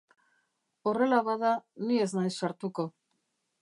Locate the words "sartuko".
2.43-2.93